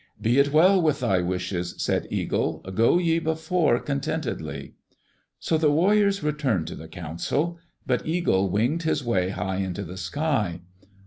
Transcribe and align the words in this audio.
"Be 0.19 0.39
it 0.39 0.51
well 0.51 0.81
with 0.81 1.01
thy 1.01 1.21
wishes," 1.21 1.75
said 1.77 2.07
Eagle. 2.09 2.57
"Go 2.73 2.97
ye 2.97 3.19
before 3.19 3.79
contentedly." 3.79 4.73
So 5.37 5.59
the 5.59 5.69
warriors 5.69 6.23
returned 6.23 6.65
to 6.69 6.75
the 6.75 6.87
council. 6.87 7.59
But 7.85 8.07
Eagle 8.07 8.49
winged 8.49 8.81
his 8.81 9.03
way 9.03 9.29
high 9.29 9.57
into 9.57 9.83
the 9.83 9.97
sky. 9.97 10.61